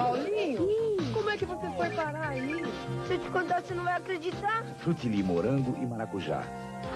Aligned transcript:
Paulinho, 0.00 0.66
como 1.12 1.28
é 1.28 1.36
que 1.36 1.44
você 1.44 1.70
foi 1.76 1.90
parar 1.90 2.30
aí? 2.30 2.64
Se 3.06 3.12
eu 3.12 3.18
te 3.18 3.30
contar, 3.30 3.60
você 3.60 3.74
não 3.74 3.84
vai 3.84 3.98
acreditar. 3.98 4.64
Frutili 4.78 5.22
morango 5.22 5.76
e 5.78 5.84
maracujá. 5.84 6.42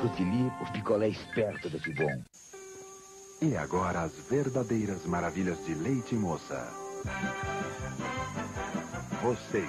Frutili, 0.01 0.51
o 0.63 0.73
picolé 0.73 1.09
esperto 1.09 1.69
desse 1.69 1.93
bom. 1.93 2.23
E 3.43 3.55
agora 3.59 4.01
as 4.01 4.13
verdadeiras 4.31 5.05
maravilhas 5.05 5.63
de 5.67 5.75
leite 5.75 6.15
moça. 6.15 6.67
Vocês. 9.23 9.69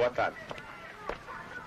Boa 0.00 0.08
tarde. 0.08 0.38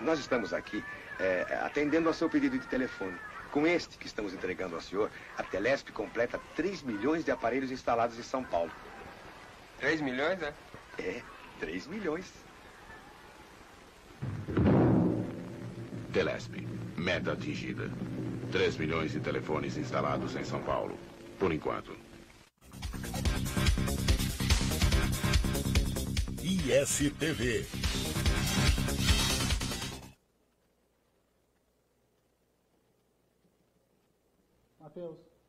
Nós 0.02 0.17
estamos 0.17 0.56
aqui 0.56 0.84
é, 1.20 1.59
atendendo 1.62 2.08
ao 2.08 2.16
seu 2.16 2.28
pedido 2.28 2.58
de 2.58 2.66
telefone. 2.66 3.16
Com 3.52 3.67
este 3.67 3.95
que 3.95 4.08
estamos 4.08 4.34
entregando 4.34 4.73
ao 4.73 4.81
senhor, 4.81 5.12
a 5.38 5.44
Telesp 5.44 5.92
completa 5.92 6.42
3 6.56 6.81
milhões 6.81 7.23
de 7.23 7.30
aparelhos 7.30 7.70
instalados 7.70 8.17
em 8.17 8.23
São 8.23 8.44
Paulo. 8.44 8.72
3 9.78 10.02
milhões, 10.02 10.42
é? 10.42 10.52
É, 10.98 11.22
3 11.59 11.86
milhões. 11.86 12.34
Telesp, 16.12 16.56
meta 16.97 17.34
atingida. 17.34 17.92
3 18.52 18.78
milhões 18.78 19.12
de 19.12 19.20
telefones 19.20 19.78
instalados 19.78 20.36
em 20.36 20.44
São 20.44 20.64
Paulo. 20.64 20.97
Por 21.38 21.53
enquanto. 21.53 21.95
ISTV. 26.42 27.83
Matheus. 34.95 35.42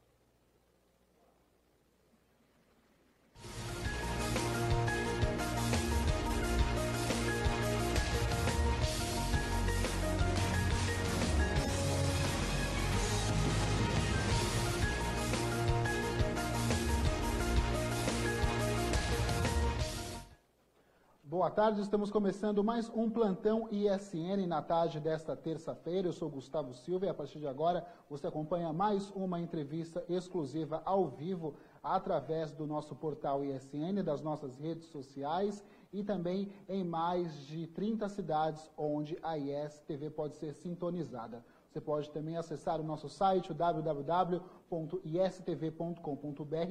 Boa 21.45 21.53
tarde, 21.53 21.83
estamos 21.83 22.11
começando 22.11 22.65
mais 22.65 22.89
um 22.89 23.11
plantão 23.11 23.69
ISN 23.71 24.47
na 24.49 24.63
tarde 24.63 24.99
desta 24.99 25.37
terça-feira. 25.37 26.09
Eu 26.09 26.13
sou 26.15 26.31
Gustavo 26.31 26.73
Silva 26.73 27.05
e 27.05 27.09
a 27.11 27.13
partir 27.13 27.39
de 27.39 27.47
agora 27.47 27.87
você 28.09 28.27
acompanha 28.27 28.73
mais 28.73 29.11
uma 29.11 29.39
entrevista 29.39 30.03
exclusiva 30.09 30.81
ao 30.87 31.07
vivo 31.07 31.55
através 31.83 32.51
do 32.51 32.67
nosso 32.67 32.97
portal 32.97 33.45
ISN, 33.45 34.03
das 34.03 34.23
nossas 34.23 34.57
redes 34.57 34.87
sociais 34.87 35.63
e 35.93 36.03
também 36.03 36.51
em 36.67 36.83
mais 36.83 37.47
de 37.47 37.67
30 37.67 38.09
cidades 38.09 38.71
onde 38.75 39.19
a 39.23 39.37
ISTV 39.37 40.09
pode 40.09 40.37
ser 40.37 40.55
sintonizada. 40.55 41.45
Você 41.69 41.79
pode 41.79 42.09
também 42.11 42.39
acessar 42.39 42.81
o 42.81 42.85
nosso 42.85 43.11
site 43.11 43.53
www.istv.com.br 43.53 44.39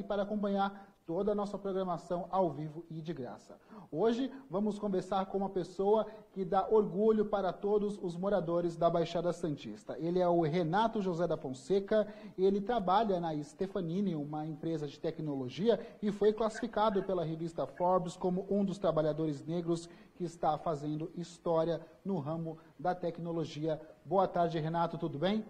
para 0.08 0.24
acompanhar 0.24 0.93
toda 1.06 1.32
a 1.32 1.36
nossa 1.36 1.58
programação 1.58 2.28
ao 2.32 2.50
vivo 2.50 2.86
e 2.90 3.02
de 3.02 3.14
graça. 3.14 3.60
Hoje 3.92 4.32
vamos 4.50 4.80
conversar 4.80 5.26
com 5.26 5.38
uma 5.38 5.50
pessoa 5.50 6.08
que 6.32 6.46
dá 6.46 6.68
orgulho 6.68 7.26
para 7.26 7.52
todos 7.52 8.00
os 8.02 8.16
moradores 8.16 8.76
da 8.76 8.90
Baixada 8.90 9.34
Santista. 9.34 9.98
Ele 10.00 10.20
é 10.20 10.28
o 10.28 10.42
Renato 10.42 11.02
José 11.02 11.28
da 11.28 11.38
Fonseca, 11.38 12.08
ele 12.38 12.62
trabalha 12.62 13.20
na 13.20 13.36
Stefanini, 13.44 14.16
uma 14.16 14.46
empresa 14.46 14.88
de 14.88 15.00
tecnologia, 15.00 15.80
e 16.02 16.12
foi 16.12 16.32
classificado 16.32 17.04
pela 17.04 17.26
revista 17.26 17.68
Forbes 17.68 18.16
como 18.16 18.48
um 18.50 18.64
dos 18.64 18.78
trabalhadores 18.78 19.46
negros 19.46 19.90
que 20.16 20.24
está 20.24 20.58
fazendo 20.58 21.12
história 21.16 21.82
no 22.06 22.18
ramo 22.20 22.58
da 22.80 22.96
tecnologia. 22.96 23.80
Boa 24.06 24.28
tarde, 24.28 24.60
Renato, 24.60 24.98
tudo 24.98 25.20
bem? 25.20 25.46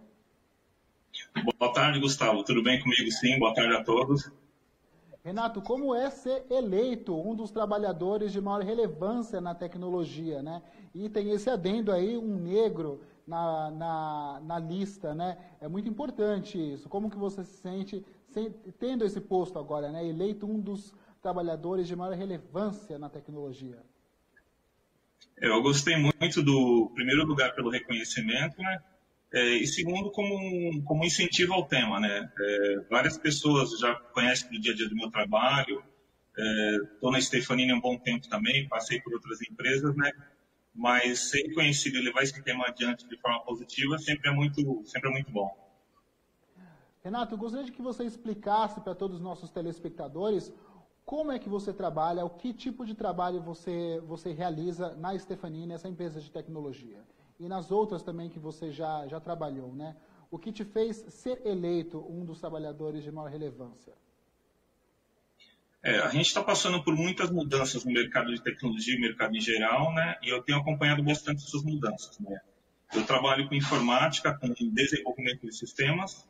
Boa 1.59 1.74
tarde, 1.74 2.00
Gustavo. 2.00 2.44
Tudo 2.44 2.63
bem 2.63 2.81
comigo? 2.81 3.12
Sim, 3.12 3.38
boa 3.40 3.53
tarde 3.53 3.75
a 3.75 3.84
todos. 3.84 4.31
Renato, 5.24 5.62
como 5.62 5.96
é 5.96 6.10
ser 6.10 6.46
eleito 6.50 7.18
um 7.18 7.34
dos 7.34 7.50
trabalhadores 7.50 8.34
de 8.34 8.42
maior 8.42 8.62
relevância 8.62 9.40
na 9.40 9.56
tecnologia, 9.56 10.44
né? 10.44 10.62
E 10.94 11.08
tem 11.08 11.32
esse 11.32 11.50
adendo 11.50 11.94
aí, 11.94 12.18
um 12.18 12.36
negro 12.36 13.02
na, 13.26 13.72
na, 13.72 14.42
na 14.44 14.60
lista, 14.60 15.16
né? 15.16 15.38
É 15.62 15.68
muito 15.70 15.88
importante 15.88 16.58
isso. 16.58 16.90
Como 16.90 17.10
que 17.10 17.18
você 17.18 17.46
se 17.46 17.56
sente 17.62 18.06
sem, 18.28 18.52
tendo 18.78 19.06
esse 19.06 19.22
posto 19.22 19.58
agora, 19.58 19.92
né? 19.94 20.06
Eleito 20.06 20.46
um 20.46 20.60
dos 20.60 20.94
trabalhadores 21.22 21.88
de 21.88 21.96
maior 21.96 22.14
relevância 22.16 23.00
na 23.00 23.08
tecnologia. 23.08 23.82
Eu 25.38 25.62
gostei 25.62 25.96
muito 25.96 26.44
do 26.44 26.92
primeiro 26.94 27.26
lugar 27.26 27.56
pelo 27.56 27.70
reconhecimento, 27.70 28.62
né? 28.62 28.84
É, 29.34 29.56
e 29.56 29.66
segundo, 29.66 30.12
como, 30.12 30.84
como 30.84 31.04
incentivo 31.04 31.54
ao 31.54 31.66
tema, 31.66 32.00
né? 32.00 32.32
É, 32.40 32.80
várias 32.88 33.18
pessoas 33.18 33.80
já 33.80 33.96
conhecem 34.14 34.48
do 34.52 34.62
dia 34.62 34.74
a 34.74 34.76
dia 34.76 34.88
do 34.88 34.96
meu 34.96 35.10
trabalho, 35.10 35.84
estou 36.94 37.10
é, 37.10 37.14
na 37.14 37.20
Stefanini 37.20 37.72
há 37.72 37.76
um 37.76 37.82
bom 37.82 37.98
tempo 37.98 38.30
também, 38.30 38.68
passei 38.70 39.02
por 39.02 39.12
outras 39.12 39.42
empresas, 39.42 39.96
né? 39.96 40.12
Mas 40.76 41.32
ser 41.32 41.52
conhecido 41.54 41.98
e 41.98 42.04
levar 42.04 42.22
esse 42.22 42.44
tema 42.44 42.68
adiante 42.68 43.08
de 43.08 43.18
forma 43.18 43.44
positiva 43.44 43.98
sempre 43.98 44.30
é 44.30 44.34
muito, 44.34 44.84
sempre 44.86 45.10
é 45.10 45.14
muito 45.14 45.32
bom. 45.32 45.52
Renato, 47.04 47.34
eu 47.34 47.38
gostaria 47.40 47.66
de 47.66 47.72
que 47.72 47.82
você 47.82 48.04
explicasse 48.04 48.82
para 48.82 48.94
todos 48.94 49.18
os 49.18 49.24
nossos 49.24 49.50
telespectadores 49.50 50.54
como 51.04 51.32
é 51.32 51.40
que 51.40 51.50
você 51.50 51.74
trabalha, 51.74 52.24
o 52.24 52.30
que 52.30 52.54
tipo 52.54 52.86
de 52.86 52.94
trabalho 52.94 53.42
você, 53.42 54.00
você 54.06 54.32
realiza 54.32 54.96
na 54.96 55.18
Stefanini, 55.18 55.74
essa 55.74 55.90
empresa 55.90 56.22
de 56.22 56.30
tecnologia 56.32 57.04
e 57.44 57.50
nas 57.50 57.72
outras 57.72 58.02
também 58.02 58.30
que 58.30 58.40
você 58.40 58.72
já, 58.72 59.06
já 59.08 59.20
trabalhou, 59.20 59.76
né? 59.76 59.98
O 60.31 60.40
que 60.40 60.52
te 60.52 60.64
fez 60.64 60.96
ser 61.09 61.46
eleito 61.46 62.00
um 62.09 62.24
dos 62.24 62.40
trabalhadores 62.40 63.04
de 63.04 63.12
maior 63.12 63.30
relevância? 63.30 63.94
É, 65.84 66.00
a 66.00 66.08
gente 66.08 66.28
está 66.28 66.42
passando 66.42 66.81
por 66.81 66.96
muitas 66.96 67.30
mudanças 67.30 67.84
no 67.84 67.92
mercado 67.92 68.34
de 68.34 68.42
tecnologia 68.42 68.98
mercado 68.98 69.36
em 69.36 69.42
geral, 69.42 69.94
né? 69.94 70.18
E 70.24 70.30
eu 70.30 70.42
tenho 70.42 70.60
acompanhado 70.60 71.04
bastante 71.04 71.44
essas 71.44 71.62
mudanças, 71.63 72.18
né? 72.19 72.40
Eu 72.94 73.06
trabalho 73.06 73.50
com 73.50 73.56
informática, 73.56 74.34
com 74.38 74.48
desenvolvimento 74.54 75.45
de 75.45 75.54
sistemas, 75.54 76.25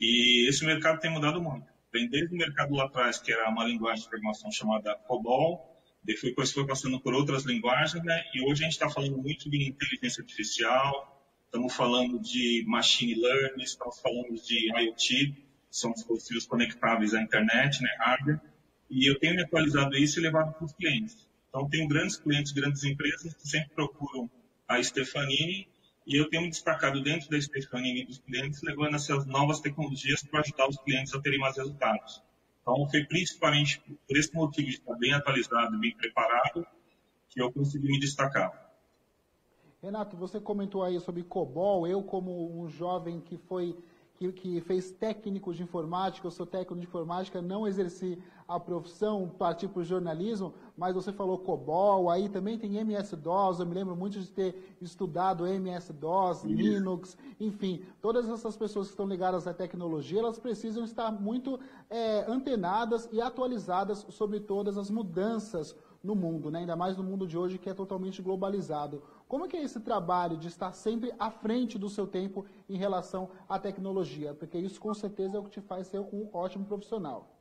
e 0.00 0.48
esse 0.48 0.64
mercado 0.64 1.00
tem 1.00 1.10
mudado 1.10 1.42
muito. 1.42 1.66
Vem 1.92 2.08
desde 2.08 2.34
o 2.34 2.38
mercado 2.38 2.74
lá 2.74 2.84
atrás, 2.84 3.18
que 3.18 3.30
era 3.30 3.50
uma 3.50 3.64
linguagem 3.64 4.04
de 4.04 4.08
programação 4.08 4.50
chamada 4.50 4.94
COBOL, 5.06 5.75
depois 6.06 6.52
foi 6.52 6.64
passando 6.64 7.00
por 7.00 7.12
outras 7.12 7.44
linguagens, 7.44 8.02
né? 8.04 8.22
E 8.32 8.40
hoje 8.42 8.62
a 8.62 8.64
gente 8.64 8.74
está 8.74 8.88
falando 8.88 9.18
muito 9.18 9.50
de 9.50 9.68
inteligência 9.68 10.22
artificial, 10.22 11.34
estamos 11.44 11.74
falando 11.74 12.20
de 12.20 12.64
machine 12.66 13.14
learning, 13.14 13.64
estamos 13.64 14.00
falando 14.00 14.34
de 14.40 14.70
IoT, 14.72 15.34
são 15.70 15.92
dispositivos 15.92 16.46
conectáveis 16.46 17.12
à 17.12 17.20
internet, 17.20 17.82
né? 17.82 17.90
Hardware. 17.98 18.40
E 18.88 19.10
eu 19.10 19.18
tenho 19.18 19.34
me 19.34 19.42
atualizado 19.42 19.96
isso 19.96 20.20
e 20.20 20.22
levado 20.22 20.54
para 20.54 20.64
os 20.64 20.72
clientes. 20.72 21.26
Então, 21.48 21.68
tenho 21.68 21.88
grandes 21.88 22.16
clientes, 22.16 22.52
grandes 22.52 22.84
empresas 22.84 23.34
que 23.34 23.48
sempre 23.48 23.70
procuram 23.74 24.30
a 24.68 24.80
Stefanini 24.82 25.68
e 26.06 26.16
eu 26.16 26.28
tenho 26.30 26.42
me 26.42 26.50
destacado 26.50 27.02
dentro 27.02 27.28
da 27.28 27.40
Stefanini 27.40 28.04
dos 28.04 28.18
clientes, 28.18 28.62
levando 28.62 28.94
essas 28.94 29.26
novas 29.26 29.58
tecnologias 29.58 30.22
para 30.22 30.40
ajudar 30.40 30.68
os 30.68 30.76
clientes 30.78 31.12
a 31.12 31.20
terem 31.20 31.40
mais 31.40 31.56
resultados. 31.56 32.22
Então, 32.68 32.88
foi 32.88 33.04
principalmente 33.04 33.80
por 34.08 34.16
esse 34.16 34.34
motivo 34.34 34.66
de 34.66 34.74
estar 34.74 34.96
bem 34.96 35.12
atualizado, 35.12 35.78
bem 35.78 35.96
preparado, 35.96 36.66
que 37.28 37.40
eu 37.40 37.52
consegui 37.52 37.86
me 37.86 38.00
destacar. 38.00 38.74
Renato, 39.80 40.16
você 40.16 40.40
comentou 40.40 40.82
aí 40.82 40.98
sobre 40.98 41.22
COBOL. 41.22 41.86
Eu, 41.86 42.02
como 42.02 42.60
um 42.60 42.68
jovem 42.68 43.20
que 43.20 43.36
foi 43.36 43.78
que, 44.16 44.32
que, 44.32 44.60
fez 44.62 44.90
técnico 44.90 45.54
de 45.54 45.62
informática, 45.62 46.26
eu 46.26 46.30
sou 46.32 46.44
técnico 46.44 46.74
de 46.74 46.86
informática, 46.86 47.40
não 47.40 47.68
exerci 47.68 48.18
a 48.48 48.60
profissão, 48.60 49.28
parti 49.28 49.66
para 49.66 49.80
o 49.80 49.84
jornalismo, 49.84 50.54
mas 50.76 50.94
você 50.94 51.12
falou 51.12 51.38
COBOL, 51.38 52.08
aí 52.08 52.28
também 52.28 52.58
tem 52.58 52.76
MS-DOS, 52.76 53.60
eu 53.60 53.66
me 53.66 53.74
lembro 53.74 53.96
muito 53.96 54.20
de 54.20 54.28
ter 54.28 54.76
estudado 54.80 55.46
MS-DOS, 55.46 56.44
Linux, 56.44 57.16
enfim, 57.40 57.82
todas 58.00 58.28
essas 58.28 58.56
pessoas 58.56 58.86
que 58.86 58.92
estão 58.92 59.06
ligadas 59.06 59.46
à 59.46 59.54
tecnologia, 59.54 60.20
elas 60.20 60.38
precisam 60.38 60.84
estar 60.84 61.10
muito 61.10 61.58
é, 61.90 62.24
antenadas 62.28 63.08
e 63.12 63.20
atualizadas 63.20 64.06
sobre 64.10 64.40
todas 64.40 64.78
as 64.78 64.90
mudanças 64.90 65.74
no 66.02 66.14
mundo, 66.14 66.50
né? 66.50 66.60
ainda 66.60 66.76
mais 66.76 66.96
no 66.96 67.02
mundo 67.02 67.26
de 67.26 67.36
hoje 67.36 67.58
que 67.58 67.68
é 67.68 67.74
totalmente 67.74 68.22
globalizado. 68.22 69.02
Como 69.28 69.44
é 69.44 69.48
que 69.48 69.56
é 69.56 69.62
esse 69.62 69.80
trabalho 69.80 70.36
de 70.36 70.46
estar 70.46 70.72
sempre 70.72 71.12
à 71.18 71.30
frente 71.30 71.78
do 71.78 71.88
seu 71.88 72.06
tempo 72.06 72.44
em 72.68 72.76
relação 72.76 73.28
à 73.48 73.58
tecnologia? 73.58 74.32
Porque 74.32 74.56
isso 74.56 74.80
com 74.80 74.94
certeza 74.94 75.36
é 75.36 75.40
o 75.40 75.44
que 75.44 75.50
te 75.50 75.60
faz 75.60 75.88
ser 75.88 75.98
um 75.98 76.28
ótimo 76.32 76.64
profissional. 76.64 77.35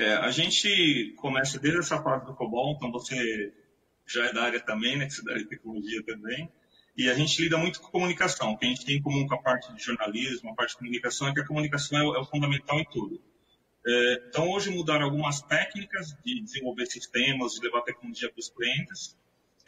É, 0.00 0.14
a 0.14 0.30
gente 0.30 1.12
começa 1.18 1.58
desde 1.58 1.80
essa 1.80 2.00
parte 2.00 2.24
do 2.24 2.34
COBOL, 2.34 2.72
então 2.72 2.90
você 2.90 3.52
já 4.06 4.24
é 4.24 4.32
da 4.32 4.44
área 4.44 4.58
também, 4.58 4.96
né, 4.96 5.04
que 5.04 5.12
você 5.12 5.20
é 5.20 5.24
da 5.24 5.32
área 5.32 5.42
de 5.42 5.50
tecnologia 5.50 6.02
também, 6.02 6.50
e 6.96 7.10
a 7.10 7.14
gente 7.14 7.42
lida 7.42 7.58
muito 7.58 7.82
com 7.82 7.90
comunicação, 7.90 8.52
o 8.52 8.56
que 8.56 8.64
a 8.64 8.68
gente 8.70 8.82
tem 8.86 8.96
em 8.96 9.02
comum 9.02 9.26
com 9.26 9.34
a 9.34 9.42
parte 9.42 9.70
de 9.74 9.82
jornalismo, 9.82 10.52
a 10.52 10.54
parte 10.54 10.70
de 10.70 10.78
comunicação, 10.78 11.28
é 11.28 11.34
que 11.34 11.40
a 11.40 11.46
comunicação 11.46 11.98
é 11.98 12.02
o, 12.02 12.16
é 12.16 12.18
o 12.18 12.24
fundamental 12.24 12.80
em 12.80 12.84
tudo. 12.86 13.20
É, 13.86 14.24
então, 14.26 14.50
hoje 14.50 14.70
mudaram 14.70 15.04
algumas 15.04 15.42
técnicas 15.42 16.16
de 16.24 16.40
desenvolver 16.40 16.86
sistemas, 16.86 17.52
de 17.52 17.60
levar 17.60 17.82
tecnologia 17.82 18.30
para 18.30 18.40
os 18.40 18.48
clientes, 18.48 19.18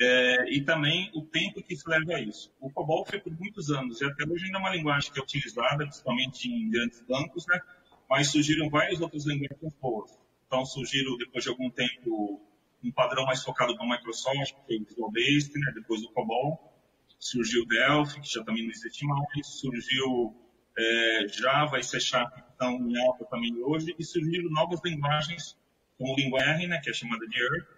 é, 0.00 0.48
e 0.48 0.62
também 0.62 1.10
o 1.14 1.20
tempo 1.26 1.62
que 1.62 1.76
se 1.76 1.86
leva 1.86 2.14
a 2.14 2.20
isso. 2.22 2.50
O 2.58 2.70
COBOL 2.70 3.04
foi 3.04 3.20
por 3.20 3.38
muitos 3.38 3.70
anos, 3.70 4.00
e 4.00 4.06
até 4.06 4.24
hoje 4.24 4.46
ainda 4.46 4.56
é 4.56 4.60
uma 4.60 4.74
linguagem 4.74 5.12
que 5.12 5.20
é 5.20 5.22
utilizada, 5.22 5.84
principalmente 5.84 6.48
em 6.48 6.70
grandes 6.70 7.02
bancos, 7.02 7.46
né? 7.46 7.60
mas 8.08 8.28
surgiram 8.28 8.70
várias 8.70 8.98
outras 8.98 9.26
linguagens 9.26 9.74
boas. 9.80 10.21
Então, 10.52 10.66
surgiram, 10.66 11.16
depois 11.16 11.44
de 11.44 11.48
algum 11.48 11.70
tempo, 11.70 12.38
um 12.84 12.92
padrão 12.92 13.24
mais 13.24 13.42
focado 13.42 13.74
na 13.74 13.86
Microsoft, 13.86 14.52
que 14.52 14.66
foi 14.66 14.76
o 14.76 14.84
Visual 14.84 15.10
Basic, 15.10 15.58
né? 15.58 15.72
depois 15.74 16.02
do 16.02 16.10
COBOL. 16.10 16.70
Surgiu 17.18 17.62
o 17.62 17.66
Delphi, 17.66 18.20
que 18.20 18.34
já 18.34 18.44
também 18.44 18.64
não 18.64 18.70
existe 18.70 19.06
mais. 19.06 19.46
Surgiu 19.46 20.36
é, 20.76 21.26
Java 21.28 21.78
e 21.78 21.82
C 21.82 21.98
Sharp, 21.98 22.34
que 22.34 22.50
estão 22.50 22.76
em 22.86 23.02
alta 23.02 23.24
também 23.30 23.56
hoje. 23.62 23.94
E 23.98 24.04
surgiram 24.04 24.50
novas 24.50 24.78
linguagens, 24.84 25.56
como 25.96 26.12
o 26.12 26.16
Linguae, 26.16 26.66
né? 26.66 26.78
que 26.84 26.90
é 26.90 26.92
chamada 26.92 27.26
de 27.26 27.42
ERP, 27.42 27.68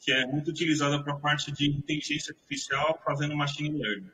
que 0.00 0.10
é 0.10 0.26
muito 0.26 0.50
utilizada 0.50 1.00
para 1.04 1.12
a 1.12 1.20
parte 1.20 1.52
de 1.52 1.70
inteligência 1.70 2.34
artificial 2.34 3.00
fazendo 3.04 3.36
machine 3.36 3.70
learning. 3.70 4.10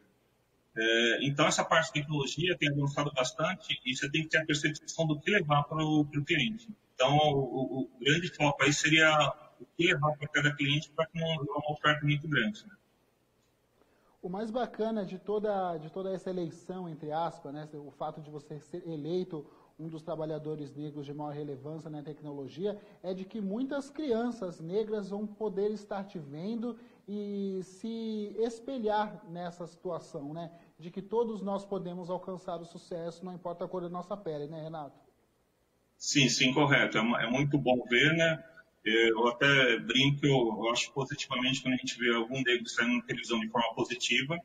É, 0.76 1.24
então, 1.24 1.46
essa 1.46 1.64
parte 1.64 1.86
de 1.86 2.02
tecnologia 2.02 2.58
tem 2.58 2.68
avançado 2.68 3.10
bastante 3.14 3.80
e 3.86 3.96
você 3.96 4.10
tem 4.10 4.24
que 4.24 4.28
ter 4.28 4.36
a 4.36 4.44
percepção 4.44 5.06
do 5.06 5.18
que 5.18 5.30
levar 5.30 5.62
para 5.62 5.82
o 5.82 6.04
cliente. 6.26 6.68
Então, 7.02 7.16
o, 7.16 7.80
o, 7.80 7.90
grande 8.00 8.28
foco 8.28 8.62
aí 8.62 8.72
seria 8.72 9.10
o 9.60 9.66
que 9.76 9.88
levar 9.88 10.16
para 10.16 10.28
cada 10.28 10.54
cliente 10.54 10.88
para 10.92 11.04
que 11.06 11.18
não 11.18 11.26
uma 11.34 11.72
oferta 11.72 12.06
muito 12.06 12.28
grande. 12.28 12.64
Né? 12.64 12.76
O 14.22 14.28
mais 14.28 14.52
bacana 14.52 15.04
de 15.04 15.18
toda, 15.18 15.76
de 15.78 15.90
toda 15.90 16.12
essa 16.12 16.30
eleição, 16.30 16.88
entre 16.88 17.10
aspas, 17.10 17.52
né, 17.52 17.68
o 17.74 17.90
fato 17.90 18.20
de 18.20 18.30
você 18.30 18.60
ser 18.60 18.88
eleito 18.88 19.44
um 19.80 19.88
dos 19.88 20.00
trabalhadores 20.00 20.72
negros 20.76 21.04
de 21.04 21.12
maior 21.12 21.32
relevância 21.32 21.90
na 21.90 22.04
tecnologia, 22.04 22.80
é 23.02 23.12
de 23.12 23.24
que 23.24 23.40
muitas 23.40 23.90
crianças 23.90 24.60
negras 24.60 25.10
vão 25.10 25.26
poder 25.26 25.72
estar 25.72 26.04
te 26.04 26.20
vendo 26.20 26.78
e 27.08 27.62
se 27.64 28.32
espelhar 28.38 29.24
nessa 29.28 29.66
situação, 29.66 30.32
né? 30.32 30.52
De 30.78 30.88
que 30.88 31.02
todos 31.02 31.42
nós 31.42 31.64
podemos 31.64 32.10
alcançar 32.10 32.60
o 32.60 32.64
sucesso, 32.64 33.24
não 33.24 33.34
importa 33.34 33.64
a 33.64 33.68
cor 33.68 33.82
da 33.82 33.88
nossa 33.88 34.16
pele, 34.16 34.46
né, 34.46 34.62
Renato? 34.62 35.11
Sim, 36.02 36.28
sim, 36.28 36.52
correto. 36.52 36.98
É, 36.98 37.00
é 37.00 37.30
muito 37.30 37.56
bom 37.56 37.80
ver, 37.88 38.12
né? 38.14 38.42
Eu 38.84 39.28
até 39.28 39.78
brinco, 39.78 40.26
eu 40.26 40.68
acho 40.72 40.92
positivamente 40.92 41.62
quando 41.62 41.74
a 41.74 41.76
gente 41.76 41.96
vê 41.96 42.12
algum 42.12 42.42
negro 42.42 42.68
saindo 42.68 42.96
na 42.96 43.02
televisão 43.04 43.38
de 43.38 43.48
forma 43.48 43.72
positiva, 43.76 44.36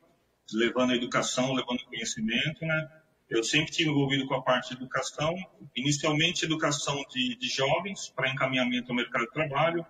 levando 0.54 0.92
a 0.92 0.96
educação, 0.96 1.56
levando 1.56 1.84
conhecimento, 1.86 2.64
né? 2.64 2.88
Eu 3.28 3.44
sempre 3.44 3.72
tive 3.72 3.90
envolvido 3.90 4.28
com 4.28 4.36
a 4.36 4.44
parte 4.44 4.70
de 4.70 4.76
educação, 4.76 5.34
inicialmente 5.76 6.46
educação 6.46 7.04
de, 7.10 7.36
de 7.36 7.48
jovens 7.48 8.10
para 8.16 8.30
encaminhamento 8.30 8.92
ao 8.92 8.96
mercado 8.96 9.26
de 9.26 9.32
trabalho. 9.32 9.84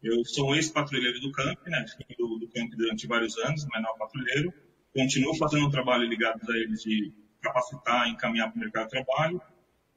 Eu 0.00 0.24
sou 0.24 0.54
ex-patrulheiro 0.54 1.18
do 1.20 1.32
CAMP, 1.32 1.66
né? 1.66 1.84
Fui 1.96 2.16
do, 2.16 2.38
do 2.38 2.48
CAMP 2.48 2.76
durante 2.76 3.08
vários 3.08 3.36
anos, 3.38 3.66
menor 3.74 3.98
patrulheiro. 3.98 4.54
Continuo 4.94 5.36
fazendo 5.36 5.66
um 5.66 5.70
trabalho 5.70 6.06
ligado 6.06 6.40
a 6.48 6.56
eles 6.56 6.80
de 6.80 7.12
capacitar, 7.42 8.08
encaminhar 8.08 8.52
para 8.52 8.56
o 8.56 8.60
mercado 8.60 8.84
de 8.84 8.90
trabalho. 8.90 9.42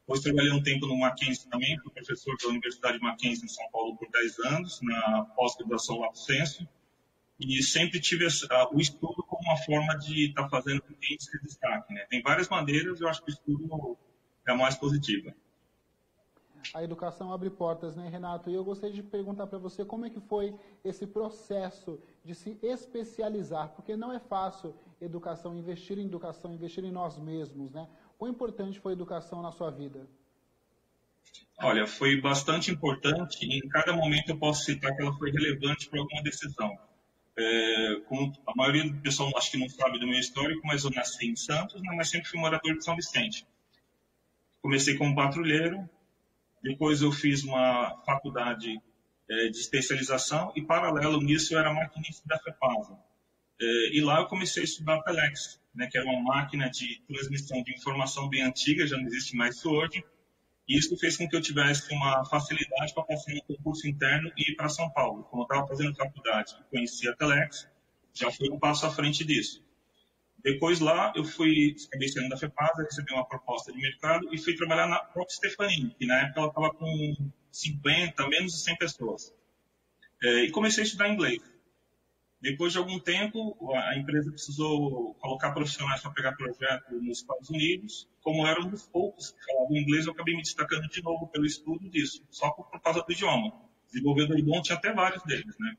Depois 0.01 0.21
trabalhei 0.21 0.51
um 0.51 0.63
tempo 0.63 0.88
no 0.88 0.98
Mackenzie 0.98 1.50
também, 1.50 1.80
fui 1.80 1.92
professor 1.94 2.36
da 2.42 2.50
Universidade 2.50 3.00
Mackenzie 3.00 3.45
em 3.45 3.48
São 3.48 3.69
Paulo 3.71 3.95
por 3.95 4.09
10 4.09 4.39
anos, 4.39 4.80
na 4.81 5.25
pós-graduação 5.36 6.00
Lato 6.00 6.19
Senso 6.19 6.68
e 7.48 7.63
sempre 7.63 8.00
tive 8.00 8.25
o 8.25 8.80
estudo 8.80 9.24
como 9.24 9.42
uma 9.44 9.57
forma 9.57 9.98
de 9.98 10.27
estar 10.30 10.44
tá 10.44 10.50
fazendo 10.50 10.83
a 10.88 11.06
gente 11.06 11.24
se 11.24 11.42
destaque. 11.42 11.94
Né? 11.94 12.06
Tem 12.09 12.21
várias 12.21 12.48
maneiras, 12.48 13.01
eu 13.01 13.07
acho 13.07 13.24
que 13.24 13.31
o 13.31 13.33
estudo 13.33 13.98
é 14.48 14.51
a 14.51 14.56
mais 14.56 14.75
positiva. 14.75 15.33
A 16.75 16.83
educação 16.83 17.33
abre 17.33 17.50
portas, 17.50 17.95
né, 17.95 18.07
Renato? 18.07 18.50
E 18.51 18.53
eu 18.53 18.63
gostaria 18.63 18.95
de 18.95 19.01
perguntar 19.01 19.48
para 19.48 19.57
você 19.57 19.83
como 19.83 20.06
é 20.06 20.12
que 20.12 20.19
foi 20.19 20.56
esse 20.83 21.07
processo 21.07 22.00
de 22.24 22.36
se 22.36 22.59
especializar, 22.62 23.69
porque 23.69 23.98
não 23.98 24.13
é 24.13 24.19
fácil 24.19 24.75
educação, 25.01 25.57
investir 25.57 25.98
em 25.98 26.06
educação, 26.06 26.53
investir 26.53 26.83
em 26.83 26.92
nós 26.92 27.18
mesmos, 27.18 27.71
né? 27.71 27.89
Quão 28.21 28.29
importante 28.29 28.79
foi 28.79 28.91
a 28.91 28.94
educação 28.94 29.41
na 29.41 29.51
sua 29.51 29.71
vida? 29.71 30.07
Olha, 31.57 31.88
foi 31.88 32.21
bastante 32.21 32.69
importante 32.69 33.44
e 33.44 33.57
em 33.57 33.68
cada 33.68 33.94
momento 33.94 34.29
eu 34.29 34.38
posso 34.38 34.63
citar 34.63 34.95
que 34.95 35.01
ela 35.01 35.18
foi 35.18 35.31
relevante 35.31 35.89
para 35.89 36.00
alguma 36.00 36.21
decisão. 36.21 36.77
É, 37.35 37.95
como 38.07 38.31
a 38.45 38.56
maioria 38.56 38.88
do 38.88 39.01
pessoal 39.01 39.35
acho 39.35 39.50
que 39.50 39.57
não 39.57 39.68
sabe 39.68 39.97
do 39.97 40.06
meu 40.06 40.19
histórico, 40.19 40.62
mas 40.68 40.83
eu 40.83 40.91
nasci 40.91 41.31
em 41.31 41.35
Santos, 41.35 41.81
mas 41.81 42.12
sempre 42.12 42.29
fui 42.29 42.39
morador 42.39 42.77
de 42.77 42.83
São 42.83 42.95
Vicente. 42.95 43.44
Comecei 44.62 44.95
como 45.00 45.15
patrulheiro, 45.15 45.89
depois 46.62 47.01
eu 47.01 47.12
fiz 47.12 47.44
uma 47.44 48.03
faculdade 48.06 48.79
é, 49.27 49.47
de 49.47 49.57
especialização 49.57 50.53
e, 50.56 50.62
paralelo 50.62 51.19
nisso, 51.24 51.55
eu 51.55 51.60
era 51.60 51.74
maquinista 51.74 52.22
da 52.27 52.38
FEPASA. 52.38 53.00
É, 53.60 53.98
e 53.98 54.00
lá 54.00 54.19
eu 54.19 54.27
comecei 54.27 54.62
a 54.62 54.65
estudar 54.65 55.01
Telex, 55.01 55.60
né, 55.74 55.88
que 55.90 55.98
era 55.98 56.08
uma 56.08 56.22
máquina 56.22 56.70
de 56.70 57.01
transmissão 57.08 57.62
de 57.63 57.74
informação 57.74 58.28
bem 58.30 58.44
antiga, 58.44 58.86
já 58.86 58.98
não 58.98 59.06
existe 59.06 59.36
mais 59.36 59.56
isso 59.56 59.70
hoje, 59.70 60.04
e 60.68 60.78
isso 60.78 60.96
fez 60.98 61.18
com 61.18 61.28
que 61.28 61.36
eu 61.36 61.42
tivesse 61.42 61.94
uma 61.94 62.24
facilidade 62.25 62.94
para 62.94 63.04
passar 63.04 63.34
no 63.34 63.44
concurso 63.44 63.88
interno 63.88 64.32
e 64.38 64.51
ir 64.51 64.56
para 64.56 64.70
São 64.70 64.90
Paulo. 64.92 65.24
Como 65.25 65.44
eu 65.44 65.46
estava 65.46 65.68
fazendo 65.68 65.96
faculdade 65.96 66.56
e 66.60 66.63
conhecia 66.70 67.12
a 67.12 67.16
Telex, 67.16 67.68
já 68.13 68.32
foi 68.32 68.50
um 68.50 68.60
passo 68.60 68.86
à 68.86 68.92
frente 68.92 69.24
disso. 69.25 69.63
Depois 70.44 70.80
lá, 70.80 71.13
eu 71.16 71.24
fui, 71.24 71.75
acabei 71.88 72.08
saindo 72.08 72.30
da 72.30 72.38
FEPASA, 72.38 72.84
recebi 72.84 73.13
uma 73.13 73.28
proposta 73.28 73.72
de 73.72 73.80
mercado 73.80 74.34
e 74.34 74.38
fui 74.38 74.56
trabalhar 74.56 74.88
na 74.88 75.00
própria 75.00 75.36
Stefanini, 75.36 75.96
que 75.98 76.06
na 76.06 76.22
época 76.22 76.40
ela 76.40 76.50
estava 76.50 76.74
com 76.74 77.32
50, 77.51 78.28
menos 78.28 78.54
de 78.54 78.60
100 78.62 78.78
pessoas. 78.78 79.34
É, 80.24 80.46
e 80.46 80.51
comecei 80.51 80.84
a 80.84 80.86
estudar 80.86 81.10
inglês. 81.10 81.42
Depois 82.41 82.74
de 82.74 82.79
algum 82.79 83.00
tempo, 83.00 83.55
a 83.75 83.95
empresa 83.95 84.31
precisou 84.31 85.13
colocar 85.15 85.51
profissionais 85.51 86.01
para 86.01 86.12
pegar 86.12 86.31
projeto 86.31 86.91
nos 87.00 87.19
Estados 87.19 87.50
Unidos. 87.50 88.10
Como 88.21 88.48
eram 88.48 88.67
dos 88.67 88.88
poucos 88.88 89.31
que 89.31 89.45
falavam 89.45 89.77
inglês, 89.77 90.07
eu 90.07 90.13
acabei 90.13 90.36
me 90.36 90.41
destacando 90.41 90.88
de 90.88 91.03
novo 91.03 91.27
pelo 91.27 91.45
estudo 91.45 91.88
disso, 91.89 92.25
só 92.31 92.50
por, 92.50 92.67
causa 92.81 93.03
do 93.03 93.12
idioma. 93.12 93.53
Desenvolvedor 93.86 94.41
bom 94.43 94.62
tinha 94.62 94.77
até 94.77 94.91
vários 94.91 95.21
deles, 95.24 95.55
né? 95.60 95.75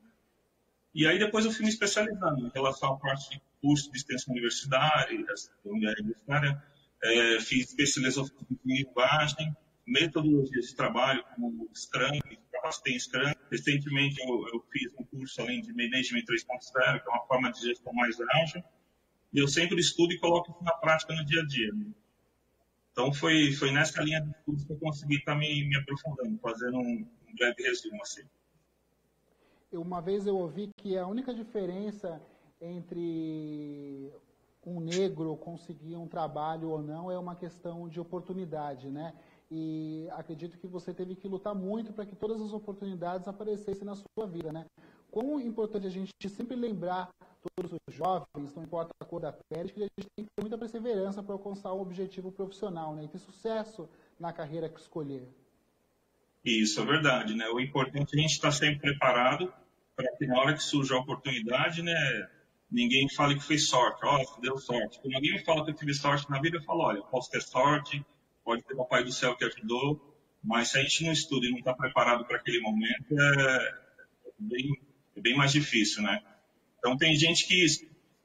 E 0.95 1.05
aí 1.05 1.19
depois 1.19 1.43
eu 1.43 1.51
fui 1.51 1.63
me 1.63 1.69
especializando 1.69 2.47
em 2.47 2.51
relação 2.53 2.93
à 2.93 2.97
parte 2.97 3.31
de 3.31 3.41
curso 3.61 3.91
de 3.91 3.97
extensão 3.97 4.31
universitária, 4.31 5.17
universitária 5.65 6.63
é, 7.03 7.39
fiz 7.41 7.69
especialização 7.69 8.29
em 8.65 8.77
linguagem, 8.77 9.55
metodologias 9.85 10.67
de 10.67 10.75
trabalho 10.75 11.23
como 11.35 11.69
Scrum, 11.73 12.19
capacitei 12.63 12.95
em. 12.95 13.35
Recentemente 13.51 14.21
eu, 14.21 14.47
eu, 14.53 14.63
fiz 14.71 14.93
um 14.97 15.03
curso 15.03 15.41
além 15.41 15.61
de 15.61 15.73
Management 15.73 16.23
3.0, 16.23 17.03
que 17.03 17.09
é 17.09 17.11
uma 17.11 17.25
forma 17.27 17.51
de 17.51 17.61
gestão 17.61 17.93
mais 17.93 18.15
ágil. 18.19 18.63
E 19.33 19.39
eu 19.39 19.47
sempre 19.47 19.79
estudo 19.79 20.13
e 20.13 20.19
coloco 20.19 20.51
isso 20.51 20.63
na 20.63 20.73
prática 20.73 21.13
no 21.13 21.25
dia 21.25 21.41
a 21.41 21.45
dia. 21.45 21.71
Né? 21.73 21.85
Então 22.91 23.13
foi, 23.13 23.51
foi 23.53 23.71
nessa 23.71 24.01
linha 24.01 24.21
de 24.21 24.29
estudos 24.31 24.63
que 24.63 24.71
eu 24.71 24.77
consegui 24.77 25.15
estar 25.17 25.35
me, 25.35 25.67
me 25.67 25.75
aprofundando, 25.75 26.39
fazendo 26.39 26.77
um, 26.77 27.07
um 27.27 27.35
breve 27.35 27.63
resumo 27.63 28.01
assim. 28.01 28.23
Uma 29.71 30.01
vez 30.01 30.27
eu 30.27 30.37
ouvi 30.37 30.69
que 30.77 30.97
a 30.97 31.07
única 31.07 31.33
diferença 31.33 32.21
entre 32.61 34.11
um 34.65 34.79
negro 34.79 35.35
conseguir 35.35 35.95
um 35.95 36.07
trabalho 36.07 36.69
ou 36.69 36.81
não 36.81 37.11
é 37.11 37.17
uma 37.17 37.35
questão 37.35 37.89
de 37.89 37.99
oportunidade, 37.99 38.89
né? 38.89 39.13
E 39.51 40.07
acredito 40.11 40.57
que 40.57 40.67
você 40.67 40.93
teve 40.93 41.15
que 41.15 41.27
lutar 41.27 41.53
muito 41.53 41.93
para 41.93 42.05
que 42.05 42.15
todas 42.15 42.41
as 42.41 42.53
oportunidades 42.53 43.27
aparecessem 43.27 43.85
na 43.85 43.95
sua 43.95 44.27
vida, 44.27 44.51
né? 44.51 44.65
quão 45.13 45.39
importante 45.39 45.85
a 45.85 45.91
gente 45.91 46.11
sempre 46.27 46.55
lembrar 46.55 47.07
todos 47.55 47.71
os 47.71 47.93
jovens, 47.93 48.55
não 48.55 48.63
importa 48.63 48.91
a 48.99 49.05
cor 49.05 49.21
da 49.21 49.31
pele, 49.31 49.69
que 49.69 49.83
a 49.83 49.83
gente 49.83 50.09
tem 50.15 50.25
que 50.25 50.31
ter 50.35 50.41
muita 50.41 50.57
perseverança 50.57 51.21
para 51.21 51.33
alcançar 51.33 51.71
um 51.71 51.81
objetivo 51.81 52.31
profissional, 52.31 52.95
né? 52.95 53.03
E 53.03 53.07
ter 53.07 53.19
sucesso 53.19 53.87
na 54.19 54.33
carreira 54.33 54.67
que 54.67 54.79
escolher. 54.79 55.29
Isso, 56.43 56.81
é 56.81 56.85
verdade, 56.85 57.35
né? 57.35 57.47
O 57.49 57.59
importante 57.59 58.15
é 58.15 58.19
a 58.19 58.21
gente 58.23 58.31
estar 58.31 58.51
sempre 58.51 58.79
preparado 58.79 59.53
para 59.95 60.11
que 60.17 60.25
na 60.25 60.39
hora 60.39 60.53
que 60.55 60.63
surja 60.63 60.95
a 60.95 60.99
oportunidade, 60.99 61.83
né, 61.83 61.93
ninguém 62.71 63.07
fale 63.09 63.35
que 63.35 63.43
fez 63.43 63.67
sorte, 63.67 64.03
ó, 64.03 64.17
oh, 64.19 64.41
deu 64.41 64.57
sorte. 64.57 64.99
Quando 64.99 65.13
alguém 65.13 65.37
fala 65.45 65.63
que 65.63 65.69
eu 65.69 65.75
tive 65.75 65.93
sorte 65.93 66.27
na 66.31 66.41
vida, 66.41 66.57
eu 66.57 66.63
falo, 66.63 66.81
olha, 66.81 67.03
posso 67.03 67.29
ter 67.29 67.41
sorte, 67.41 68.03
pode 68.43 68.63
ter 68.63 68.73
o 68.73 68.77
Papai 68.77 69.03
do 69.03 69.11
Céu 69.11 69.35
que 69.35 69.45
ajudou, 69.45 70.13
mas 70.43 70.69
se 70.69 70.77
a 70.77 70.81
gente 70.81 71.05
não 71.05 71.11
estuda 71.11 71.45
e 71.45 71.51
não 71.51 71.59
está 71.59 71.73
preparado 71.73 72.25
para 72.25 72.37
aquele 72.37 72.59
momento, 72.59 73.05
é 73.11 73.75
bem, 74.37 74.81
é 75.15 75.21
bem 75.21 75.35
mais 75.35 75.51
difícil, 75.51 76.03
né? 76.03 76.21
Então 76.77 76.97
tem 76.97 77.15
gente 77.15 77.47
que 77.47 77.65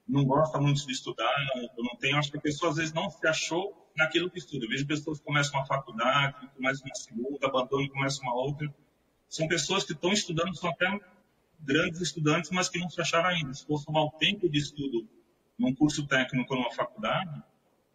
não 0.08 0.24
gosta 0.24 0.58
muito 0.58 0.84
de 0.84 0.92
estudar, 0.92 1.32
eu 1.76 1.84
não 1.84 1.96
tenho, 1.96 2.16
acho 2.16 2.30
que 2.30 2.38
a 2.38 2.40
pessoa 2.40 2.70
às 2.70 2.76
vezes 2.76 2.92
não 2.92 3.08
se 3.10 3.26
achou 3.26 3.88
naquilo 3.96 4.30
que 4.30 4.38
estuda. 4.38 4.64
Eu 4.64 4.68
vejo 4.68 4.86
pessoas 4.86 5.18
que 5.18 5.24
começam 5.24 5.58
uma 5.58 5.66
faculdade, 5.66 6.48
começam 6.56 6.86
uma 6.86 6.94
segunda, 6.94 7.46
abandonam 7.46 7.88
começam 7.88 8.24
uma 8.24 8.34
outra. 8.34 8.72
São 9.28 9.46
pessoas 9.46 9.84
que 9.84 9.92
estão 9.92 10.12
estudando, 10.12 10.56
são 10.56 10.70
até 10.70 10.98
grandes 11.60 12.00
estudantes, 12.00 12.50
mas 12.50 12.68
que 12.68 12.78
não 12.78 12.88
se 12.88 13.00
acharam 13.00 13.28
ainda. 13.28 13.52
Se 13.52 13.66
for 13.66 13.78
somar 13.78 14.04
o 14.04 14.10
tempo 14.12 14.48
de 14.48 14.58
estudo 14.58 15.06
num 15.58 15.74
curso 15.74 16.06
técnico 16.06 16.54
ou 16.54 16.60
numa 16.60 16.72
faculdade, 16.72 17.42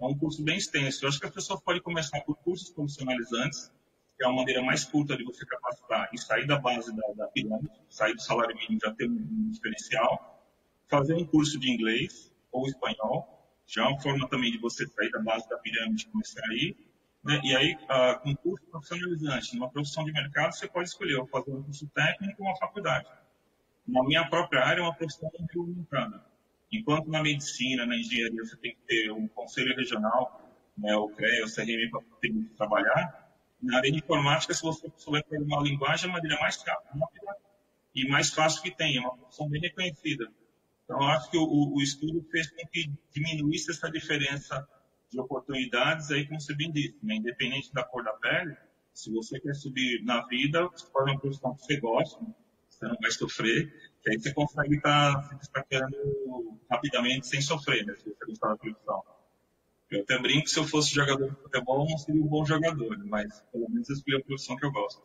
é 0.03 0.07
um 0.07 0.17
curso 0.17 0.43
bem 0.43 0.57
extenso. 0.57 1.03
Eu 1.03 1.09
acho 1.09 1.19
que 1.19 1.25
a 1.25 1.31
pessoa 1.31 1.59
pode 1.61 1.81
começar 1.81 2.19
por 2.21 2.35
cursos 2.37 2.69
profissionalizantes, 2.69 3.71
que 4.17 4.23
é 4.23 4.27
a 4.27 4.31
maneira 4.31 4.61
mais 4.61 4.83
curta 4.83 5.15
de 5.15 5.23
você 5.23 5.45
capacitar 5.45 6.09
e 6.13 6.17
sair 6.17 6.45
da 6.45 6.59
base 6.59 6.95
da, 6.95 7.13
da 7.15 7.27
pirâmide, 7.27 7.71
sair 7.89 8.13
do 8.13 8.21
salário 8.21 8.55
mínimo 8.55 8.79
já 8.83 8.93
ter 8.93 9.09
um 9.09 9.49
diferencial, 9.49 10.45
fazer 10.87 11.13
um 11.15 11.25
curso 11.25 11.59
de 11.59 11.71
inglês 11.71 12.31
ou 12.51 12.67
espanhol, 12.67 13.27
já 13.65 13.83
é 13.83 13.87
uma 13.87 13.99
forma 14.01 14.27
também 14.29 14.51
de 14.51 14.57
você 14.57 14.85
sair 14.87 15.09
da 15.09 15.19
base 15.19 15.47
da 15.49 15.57
pirâmide 15.57 16.03
e 16.03 16.11
começar 16.11 16.43
aí. 16.51 16.75
Né? 17.23 17.39
E 17.43 17.55
aí, 17.55 17.73
uh, 17.73 18.19
com 18.21 18.35
curso 18.35 18.65
profissionalizante, 18.67 19.55
numa 19.55 19.69
profissão 19.69 20.03
de 20.03 20.11
mercado, 20.11 20.53
você 20.53 20.67
pode 20.67 20.89
escolher 20.89 21.15
ou 21.15 21.27
fazer 21.27 21.51
um 21.51 21.63
curso 21.63 21.87
técnico 21.87 22.43
ou 22.43 22.49
uma 22.49 22.57
faculdade 22.57 23.07
na 23.87 24.03
minha 24.03 24.27
própria 24.29 24.65
área, 24.65 24.81
é 24.81 24.83
uma 24.83 24.95
profissão 24.95 25.29
regulamentada. 25.37 26.23
Enquanto 26.73 27.07
na 27.07 27.21
medicina, 27.21 27.85
na 27.85 27.95
engenharia, 27.95 28.43
você 28.43 28.57
tem 28.57 28.71
que 28.75 28.81
ter 28.87 29.11
um 29.11 29.27
conselho 29.27 29.75
regional, 29.75 30.51
né, 30.77 30.95
o 30.95 31.07
CREA, 31.09 31.45
o 31.45 31.49
CRM, 31.53 31.89
para 31.91 32.01
trabalhar, 32.57 33.23
na 33.61 33.77
área 33.77 33.91
de 33.91 33.99
informática, 33.99 34.53
se 34.53 34.61
você 34.61 34.91
souber 34.97 35.23
uma 35.31 35.61
linguagem, 35.61 36.07
é 36.07 36.09
a 36.09 36.13
maneira 36.13 36.39
mais 36.39 36.57
rápida 36.63 37.07
e 37.95 38.07
mais 38.09 38.31
fácil 38.31 38.61
que 38.63 38.75
tem, 38.75 38.97
é 38.97 38.99
uma 38.99 39.15
profissão 39.15 39.47
bem 39.47 39.61
reconhecida. 39.61 40.27
Então, 40.83 41.01
acho 41.03 41.29
que 41.29 41.37
o, 41.37 41.73
o 41.75 41.81
estudo 41.81 42.25
fez 42.31 42.49
com 42.51 42.67
que 42.67 42.91
diminuísse 43.13 43.71
essa 43.71 43.89
diferença 43.89 44.67
de 45.11 45.19
oportunidades, 45.19 46.11
aí, 46.11 46.27
como 46.27 46.41
você 46.41 46.55
bem 46.55 46.71
disse, 46.71 46.97
né? 47.03 47.15
independente 47.15 47.71
da 47.71 47.83
cor 47.83 48.03
da 48.03 48.13
pele, 48.13 48.57
se 48.93 49.11
você 49.11 49.39
quer 49.39 49.53
subir 49.53 50.03
na 50.03 50.25
vida, 50.25 50.67
você 50.67 50.85
uma 50.93 51.19
profissão 51.19 51.55
que 51.55 51.63
você 51.63 51.79
gosta, 51.79 52.19
você 52.67 52.85
não 52.85 52.97
vai 52.99 53.11
sofrer, 53.11 53.92
que 54.03 54.11
aí 54.11 54.19
você 54.19 54.33
consegue 54.33 54.75
estar 54.75 55.15
tá 55.15 55.23
se 55.23 55.35
destacando 55.35 56.59
rapidamente 56.69 57.27
sem 57.27 57.41
sofrer, 57.41 57.85
né, 57.85 57.95
se 57.95 58.03
você 58.03 58.25
gostar 58.25 58.49
da 58.49 58.57
profissão. 58.57 59.03
Eu 59.89 60.01
até 60.01 60.19
brinco 60.19 60.43
que 60.43 60.49
se 60.49 60.59
eu 60.59 60.63
fosse 60.65 60.93
jogador 60.93 61.29
de 61.29 61.35
futebol, 61.35 61.83
eu 61.83 61.89
não 61.89 61.97
seria 61.97 62.21
um 62.21 62.27
bom 62.27 62.43
jogador, 62.43 62.97
mas 63.05 63.41
pelo 63.51 63.69
menos 63.69 63.89
eu 63.89 63.95
escolhi 63.95 64.17
a 64.17 64.23
profissão 64.23 64.55
que 64.55 64.65
eu 64.65 64.71
gosto. 64.71 65.01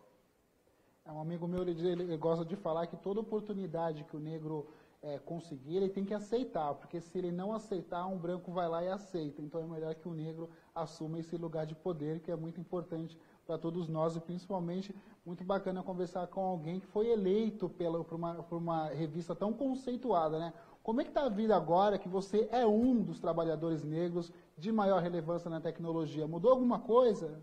É, 1.04 1.12
um 1.12 1.20
amigo 1.20 1.46
meu, 1.46 1.62
ele, 1.62 1.88
ele 1.88 2.16
gosta 2.16 2.44
de 2.44 2.56
falar 2.56 2.86
que 2.86 2.96
toda 2.96 3.20
oportunidade 3.20 4.04
que 4.04 4.16
o 4.16 4.20
negro 4.20 4.66
é, 5.02 5.18
conseguir, 5.18 5.76
ele 5.76 5.88
tem 5.88 6.04
que 6.04 6.14
aceitar, 6.14 6.74
porque 6.74 7.00
se 7.00 7.18
ele 7.18 7.30
não 7.30 7.52
aceitar, 7.52 8.06
um 8.06 8.18
branco 8.18 8.50
vai 8.52 8.68
lá 8.68 8.82
e 8.82 8.88
aceita. 8.88 9.40
Então 9.40 9.62
é 9.62 9.66
melhor 9.66 9.94
que 9.94 10.08
o 10.08 10.14
negro 10.14 10.50
assuma 10.74 11.18
esse 11.18 11.36
lugar 11.36 11.66
de 11.66 11.74
poder, 11.74 12.20
que 12.20 12.30
é 12.30 12.36
muito 12.36 12.60
importante 12.60 13.16
para 13.48 13.56
todos 13.56 13.88
nós 13.88 14.14
e 14.14 14.20
principalmente 14.20 14.94
muito 15.24 15.42
bacana 15.42 15.82
conversar 15.82 16.26
com 16.26 16.42
alguém 16.42 16.78
que 16.78 16.86
foi 16.86 17.08
eleito 17.08 17.66
pela, 17.66 18.04
por, 18.04 18.16
uma, 18.16 18.34
por 18.42 18.58
uma 18.58 18.90
revista 18.90 19.34
tão 19.34 19.54
conceituada, 19.54 20.38
né? 20.38 20.52
Como 20.82 21.00
é 21.00 21.04
que 21.04 21.08
está 21.08 21.24
a 21.24 21.30
vida 21.30 21.56
agora 21.56 21.98
que 21.98 22.10
você 22.10 22.46
é 22.52 22.66
um 22.66 23.02
dos 23.02 23.18
trabalhadores 23.18 23.82
negros 23.82 24.30
de 24.56 24.70
maior 24.70 25.02
relevância 25.02 25.48
na 25.48 25.62
tecnologia? 25.62 26.26
Mudou 26.26 26.50
alguma 26.50 26.78
coisa? 26.78 27.42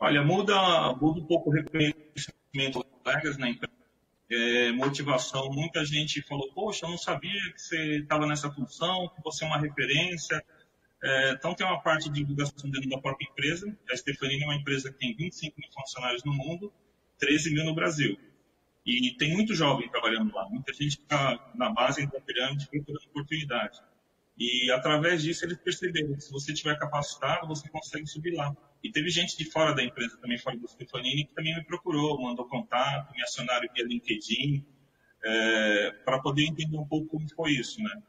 Olha, 0.00 0.22
muda, 0.22 0.54
muda 1.00 1.20
um 1.20 1.26
pouco 1.26 1.48
o 1.48 1.52
reconhecimento 1.52 2.80
dos 2.80 2.88
colegas 3.02 3.38
na 3.38 3.48
empresa. 3.48 3.72
É, 4.30 4.72
motivação, 4.72 5.48
muita 5.50 5.82
gente 5.82 6.20
falou, 6.20 6.52
poxa, 6.52 6.84
eu 6.84 6.90
não 6.90 6.98
sabia 6.98 7.40
que 7.54 7.58
você 7.62 8.00
estava 8.00 8.26
nessa 8.26 8.50
função, 8.50 9.10
que 9.16 9.22
você 9.22 9.44
é 9.44 9.48
uma 9.48 9.58
referência, 9.58 10.44
é, 11.02 11.30
então, 11.30 11.54
tem 11.54 11.66
uma 11.66 11.80
parte 11.80 12.08
de 12.08 12.20
divulgação 12.20 12.70
dentro 12.70 12.88
da 12.88 12.98
própria 12.98 13.26
empresa. 13.30 13.76
A 13.90 13.96
Stefanini 13.96 14.42
é 14.42 14.46
uma 14.46 14.56
empresa 14.56 14.92
que 14.92 14.98
tem 14.98 15.14
25 15.14 15.54
mil 15.58 15.70
funcionários 15.72 16.24
no 16.24 16.32
mundo, 16.32 16.72
13 17.18 17.54
mil 17.54 17.64
no 17.64 17.74
Brasil. 17.74 18.18
E 18.84 19.14
tem 19.16 19.32
muito 19.32 19.54
jovem 19.54 19.88
trabalhando 19.90 20.34
lá, 20.34 20.48
muita 20.48 20.72
gente 20.72 20.98
está 20.98 21.52
na 21.54 21.70
base 21.70 22.06
da 22.06 22.20
pirâmide 22.20 22.66
procurando 22.68 23.04
oportunidade. 23.04 23.80
E 24.38 24.70
através 24.70 25.22
disso 25.22 25.44
eles 25.44 25.58
perceberam 25.58 26.14
que 26.14 26.22
se 26.22 26.32
você 26.32 26.52
estiver 26.52 26.78
capacitado, 26.78 27.46
você 27.46 27.68
consegue 27.68 28.06
subir 28.06 28.34
lá. 28.34 28.56
E 28.82 28.90
teve 28.90 29.10
gente 29.10 29.36
de 29.36 29.44
fora 29.44 29.74
da 29.74 29.82
empresa, 29.82 30.16
também 30.18 30.38
fora 30.38 30.56
do 30.56 30.66
Stefanini, 30.66 31.26
que 31.26 31.34
também 31.34 31.54
me 31.54 31.64
procurou, 31.64 32.22
mandou 32.22 32.46
contato, 32.46 33.12
me 33.12 33.22
acionaram 33.22 33.68
via 33.74 33.84
LinkedIn, 33.84 34.64
é, 35.22 35.90
para 36.04 36.20
poder 36.20 36.44
entender 36.44 36.78
um 36.78 36.86
pouco 36.86 37.08
como 37.08 37.28
foi 37.34 37.52
isso, 37.52 37.82
né? 37.82 38.02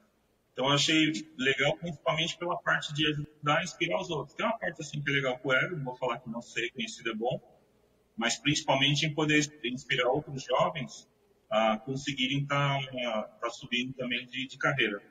Então 0.60 0.68
eu 0.68 0.76
achei 0.76 1.14
legal 1.38 1.78
principalmente 1.78 2.38
pela 2.38 2.58
parte 2.58 2.94
de 2.94 3.08
ajudar 3.08 3.60
a 3.60 3.64
inspirar 3.64 4.02
os 4.02 4.10
outros. 4.10 4.36
Tem 4.36 4.46
uma 4.46 4.58
parte 4.58 4.82
assim 4.82 5.02
que 5.02 5.10
é 5.10 5.14
legal 5.14 5.40
com 5.40 5.48
o 5.48 5.54
ego, 5.54 5.78
não 5.78 5.86
vou 5.86 5.96
falar 5.96 6.20
que 6.20 6.30
não 6.30 6.42
ser 6.42 6.70
conhecido 6.72 7.12
é 7.12 7.16
bom, 7.16 7.40
mas 8.18 8.38
principalmente 8.38 9.06
em 9.06 9.16
poder 9.16 9.40
inspirar 9.64 10.10
outros 10.10 10.44
jovens 10.44 11.08
a 11.50 11.78
conseguirem 11.78 12.40
estar 12.40 12.78
tá, 12.92 13.24
tá 13.40 13.50
subindo 13.52 13.94
também 13.94 14.28
de, 14.28 14.50
de, 14.50 14.58
carreira. 14.58 15.02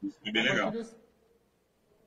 Isso 0.00 0.20
foi 0.20 0.30
bem 0.30 0.44
legal. 0.44 0.70
Desse... 0.70 0.94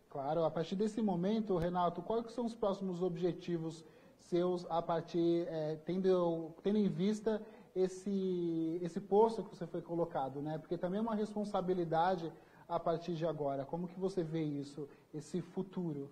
Claro, 0.10 0.46
a 0.46 0.50
partir 0.50 0.78
desse 0.78 1.02
momento, 1.02 1.58
Renato, 1.58 2.02
quais 2.02 2.32
são 2.32 2.46
os 2.46 2.56
próximos 2.56 3.02
objetivos 3.02 3.84
seus 4.20 4.66
a 4.70 4.82
partir, 4.82 5.46
é, 5.50 5.76
tendo, 5.86 6.56
tendo 6.64 6.78
em 6.78 6.88
vista 6.88 7.42
esse, 7.76 8.80
esse 8.82 9.02
posto 9.02 9.44
que 9.44 9.54
você 9.54 9.68
foi 9.68 9.82
colocado, 9.82 10.42
né? 10.42 10.58
Porque 10.58 10.78
também 10.78 11.00
é 11.00 11.02
uma 11.02 11.14
responsabilidade 11.14 12.32
a 12.68 12.80
partir 12.80 13.16
de 13.16 13.26
agora? 13.26 13.66
Como 13.66 13.88
que 13.88 14.00
você 14.00 14.24
vê 14.24 14.44
isso, 14.44 14.88
esse 15.14 15.42
futuro? 15.42 16.10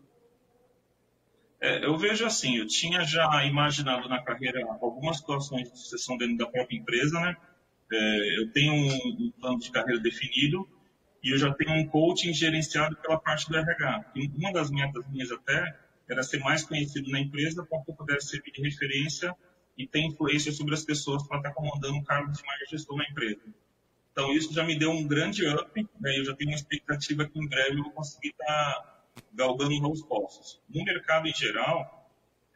É, 1.59 1.85
eu 1.85 1.95
vejo 1.95 2.25
assim, 2.25 2.57
eu 2.57 2.65
tinha 2.65 3.03
já 3.03 3.45
imaginado 3.45 4.09
na 4.09 4.21
carreira 4.21 4.65
algumas 4.81 5.17
situações 5.17 5.71
de 5.71 5.77
sucessão 5.77 6.17
dentro 6.17 6.37
da 6.37 6.47
própria 6.47 6.75
empresa, 6.75 7.19
né? 7.19 7.37
É, 7.91 8.39
eu 8.39 8.51
tenho 8.51 8.73
um, 8.73 9.25
um, 9.25 9.31
plano 9.39 9.59
de 9.59 9.69
carreira 9.69 9.99
definido 9.99 10.67
e 11.21 11.31
eu 11.31 11.37
já 11.37 11.53
tenho 11.53 11.73
um 11.73 11.87
coaching 11.87 12.33
gerenciado 12.33 12.95
pela 12.95 13.19
parte 13.19 13.47
do 13.47 13.55
RH. 13.55 14.13
Uma 14.35 14.51
das 14.51 14.71
metas 14.71 15.07
minhas 15.09 15.31
até 15.31 15.77
era 16.09 16.23
ser 16.23 16.39
mais 16.39 16.63
conhecido 16.63 17.11
na 17.11 17.19
empresa 17.19 17.63
para 17.63 17.79
que 17.83 17.91
eu 17.91 17.95
pudesse 17.95 18.29
servir 18.29 18.51
de 18.51 18.61
referência 18.61 19.35
e 19.77 19.85
ter 19.85 19.99
influência 19.99 20.51
sobre 20.51 20.73
as 20.73 20.83
pessoas 20.83 21.27
para 21.27 21.37
estar 21.37 21.53
comandando 21.53 21.95
um 21.95 22.03
cargo 22.03 22.31
de 22.31 22.43
maior 22.43 22.65
gestão 22.69 22.97
na 22.97 23.05
empresa. 23.05 23.41
Então, 24.11 24.33
isso 24.33 24.53
já 24.53 24.63
me 24.63 24.77
deu 24.77 24.91
um 24.91 25.07
grande 25.07 25.47
up, 25.47 25.89
né? 25.99 26.19
eu 26.19 26.25
já 26.25 26.35
tenho 26.35 26.49
uma 26.51 26.55
expectativa 26.55 27.25
que 27.25 27.39
em 27.39 27.47
breve 27.47 27.79
eu 27.79 27.83
vou 27.83 27.91
conseguir 27.93 28.29
estar 28.29 28.45
tá 28.45 29.03
galgando 29.33 29.79
novos 29.79 30.01
postos. 30.03 30.61
No 30.69 30.83
mercado 30.83 31.27
em 31.27 31.33
geral, 31.33 32.01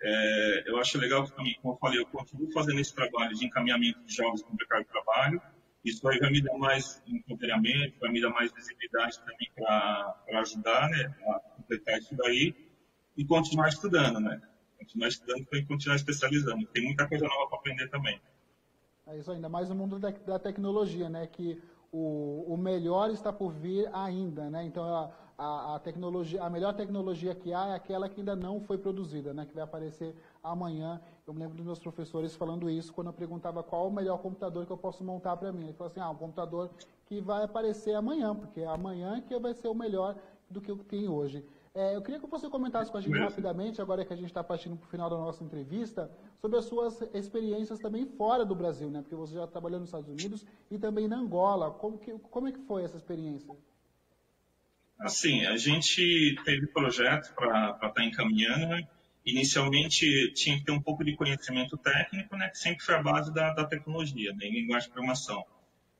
é, 0.01 0.63
eu 0.67 0.77
acho 0.77 0.97
legal 0.97 1.23
que 1.23 1.35
também, 1.35 1.57
como 1.61 1.73
eu 1.73 1.77
falei, 1.77 1.99
eu 1.99 2.05
continuo 2.05 2.51
fazendo 2.51 2.79
esse 2.79 2.93
trabalho 2.93 3.33
de 3.33 3.45
encaminhamento 3.45 4.03
de 4.03 4.13
jovens 4.13 4.43
para 4.43 4.51
o 4.51 4.55
mercado 4.55 4.83
de 4.83 4.89
trabalho. 4.89 5.41
Isso 5.83 6.07
aí 6.07 6.19
vai 6.19 6.31
me 6.31 6.41
dar 6.41 6.57
mais 6.57 7.01
empoderamento, 7.07 7.99
vai 7.99 8.11
me 8.11 8.21
dar 8.21 8.29
mais 8.29 8.51
visibilidade 8.51 9.19
também 9.19 9.49
para 9.55 10.41
ajudar 10.41 10.89
né, 10.89 11.15
a 11.27 11.39
completar 11.55 11.97
isso 11.99 12.15
daí 12.15 12.55
e 13.15 13.23
continuar 13.25 13.69
estudando, 13.69 14.19
né? 14.19 14.41
Continuar 14.77 15.07
estudando 15.07 15.45
para 15.45 15.65
continuar 15.65 15.95
especializando. 15.95 16.65
Tem 16.67 16.83
muita 16.83 17.07
coisa 17.07 17.25
nova 17.25 17.47
para 17.47 17.59
aprender 17.59 17.87
também. 17.89 18.19
É 19.07 19.17
isso 19.17 19.31
ainda 19.31 19.47
mais 19.47 19.69
no 19.69 19.75
mundo 19.75 19.99
da, 19.99 20.09
da 20.09 20.39
tecnologia, 20.39 21.07
né? 21.09 21.27
Que 21.27 21.61
o, 21.91 22.43
o, 22.47 22.57
melhor 22.57 23.11
está 23.11 23.31
por 23.31 23.51
vir 23.51 23.87
ainda, 23.93 24.49
né? 24.49 24.65
Então 24.65 24.83
a, 24.83 25.11
a, 25.37 25.75
a, 25.75 25.79
tecnologia, 25.79 26.41
a 26.43 26.49
melhor 26.49 26.73
tecnologia 26.73 27.35
que 27.35 27.53
há 27.53 27.67
é 27.67 27.75
aquela 27.75 28.09
que 28.09 28.21
ainda 28.21 28.35
não 28.35 28.59
foi 28.59 28.77
produzida, 28.77 29.33
né? 29.33 29.45
Que 29.45 29.53
vai 29.53 29.63
aparecer 29.63 30.15
amanhã. 30.43 30.99
Eu 31.25 31.33
me 31.33 31.39
lembro 31.39 31.55
dos 31.55 31.65
meus 31.65 31.79
professores 31.79 32.35
falando 32.35 32.69
isso 32.69 32.91
quando 32.93 33.07
eu 33.07 33.13
perguntava 33.13 33.61
qual 33.61 33.87
o 33.87 33.93
melhor 33.93 34.17
computador 34.17 34.65
que 34.65 34.71
eu 34.71 34.77
posso 34.77 35.03
montar 35.03 35.37
para 35.37 35.51
mim. 35.51 35.65
Ele 35.65 35.73
falou 35.73 35.91
assim, 35.91 35.99
ah, 35.99 36.09
um 36.09 36.15
computador 36.15 36.71
que 37.05 37.21
vai 37.21 37.43
aparecer 37.43 37.93
amanhã, 37.93 38.35
porque 38.35 38.61
é 38.61 38.67
amanhã 38.67 39.21
que 39.21 39.37
vai 39.37 39.53
ser 39.53 39.67
o 39.67 39.75
melhor 39.75 40.15
do 40.49 40.59
que 40.59 40.71
o 40.71 40.77
que 40.77 40.85
tem 40.85 41.07
hoje. 41.07 41.45
É, 41.75 41.93
eu 41.93 42.01
queria 42.01 42.21
que 42.21 42.25
você 42.25 42.49
comentasse 42.49 42.89
com 42.89 42.97
a 42.97 43.01
gente 43.01 43.19
rapidamente, 43.19 43.81
agora 43.81 44.05
que 44.05 44.13
a 44.13 44.15
gente 44.15 44.27
está 44.27 44.41
partindo 44.41 44.77
para 44.77 44.87
o 44.87 44.89
final 44.89 45.09
da 45.09 45.17
nossa 45.17 45.43
entrevista, 45.43 46.09
sobre 46.39 46.57
as 46.57 46.63
suas 46.63 47.01
experiências 47.13 47.79
também 47.79 48.05
fora 48.05 48.45
do 48.45 48.55
Brasil, 48.55 48.89
né? 48.89 49.01
Porque 49.01 49.13
você 49.13 49.35
já 49.35 49.45
trabalhou 49.45 49.81
nos 49.81 49.89
Estados 49.89 50.07
Unidos 50.07 50.45
e 50.71 50.79
também 50.79 51.05
na 51.05 51.17
Angola. 51.17 51.71
Como, 51.71 51.97
que, 51.97 52.13
como 52.31 52.47
é 52.47 52.53
que 52.53 52.59
foi 52.59 52.85
essa 52.85 52.95
experiência? 52.95 53.53
Assim, 54.97 55.45
a 55.45 55.57
gente 55.57 56.37
teve 56.45 56.65
projetos 56.67 57.29
para 57.31 57.71
estar 57.71 57.89
tá 57.89 58.05
encaminhando, 58.05 58.67
né? 58.67 58.87
Inicialmente 59.25 60.31
tinha 60.33 60.57
que 60.57 60.63
ter 60.63 60.71
um 60.71 60.81
pouco 60.81 61.03
de 61.03 61.13
conhecimento 61.17 61.75
técnico, 61.75 62.37
né? 62.37 62.47
Que 62.47 62.57
sempre 62.57 62.85
foi 62.85 62.95
a 62.95 63.03
base 63.03 63.33
da, 63.33 63.53
da 63.53 63.65
tecnologia, 63.65 64.31
né? 64.31 64.45
Em 64.45 64.61
linguagem 64.61 64.87
de 64.87 64.93
programação. 64.93 65.43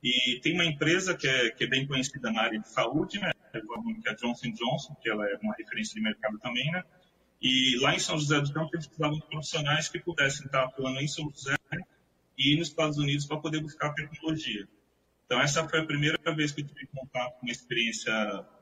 E 0.02 0.40
tem 0.42 0.54
uma 0.54 0.64
empresa 0.64 1.14
que 1.14 1.28
é, 1.28 1.50
que 1.50 1.64
é 1.64 1.66
bem 1.66 1.86
conhecida 1.86 2.32
na 2.32 2.40
área 2.40 2.58
de 2.58 2.68
saúde, 2.68 3.20
né? 3.20 3.32
Que 3.60 4.08
é 4.08 4.14
Johnson 4.14 4.50
Johnson, 4.50 4.94
que 5.00 5.08
ela 5.08 5.28
é 5.28 5.36
uma 5.42 5.54
referência 5.54 5.94
de 5.94 6.00
mercado 6.00 6.38
também, 6.38 6.70
né? 6.70 6.82
E 7.40 7.78
lá 7.80 7.94
em 7.94 7.98
São 7.98 8.18
José 8.18 8.40
dos 8.40 8.50
Campos 8.50 8.72
eles 8.72 8.86
precisavam 8.86 9.18
de 9.18 9.26
profissionais 9.26 9.88
que 9.88 9.98
pudessem 9.98 10.46
estar 10.46 10.64
atuando 10.64 11.00
em 11.00 11.08
São 11.08 11.30
José 11.30 11.56
e 12.38 12.56
nos 12.56 12.68
Estados 12.68 12.98
Unidos 12.98 13.26
para 13.26 13.38
poder 13.38 13.60
buscar 13.60 13.92
tecnologia. 13.94 14.68
Então, 15.24 15.40
essa 15.40 15.68
foi 15.68 15.80
a 15.80 15.84
primeira 15.84 16.18
vez 16.34 16.52
que 16.52 16.60
eu 16.60 16.66
tive 16.66 16.86
contato 16.86 17.38
com 17.38 17.46
uma 17.46 17.52
experiência 17.52 18.12